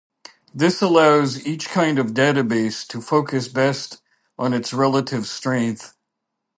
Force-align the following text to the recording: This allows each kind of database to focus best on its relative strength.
This 0.51 0.81
allows 0.81 1.45
each 1.45 1.69
kind 1.69 1.99
of 1.99 2.07
database 2.15 2.87
to 2.87 3.01
focus 3.01 3.47
best 3.47 4.01
on 4.35 4.51
its 4.51 4.73
relative 4.73 5.27
strength. 5.27 5.95